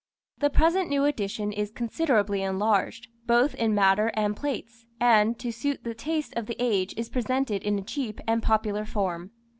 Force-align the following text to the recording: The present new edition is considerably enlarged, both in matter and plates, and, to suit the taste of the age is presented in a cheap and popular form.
The 0.39 0.49
present 0.49 0.89
new 0.89 1.05
edition 1.05 1.51
is 1.51 1.69
considerably 1.69 2.41
enlarged, 2.41 3.09
both 3.27 3.53
in 3.53 3.75
matter 3.75 4.07
and 4.15 4.35
plates, 4.35 4.87
and, 4.99 5.37
to 5.37 5.51
suit 5.51 5.83
the 5.83 5.93
taste 5.93 6.33
of 6.35 6.47
the 6.47 6.55
age 6.57 6.95
is 6.97 7.07
presented 7.07 7.61
in 7.61 7.77
a 7.77 7.83
cheap 7.83 8.19
and 8.27 8.41
popular 8.41 8.83
form. 8.83 9.29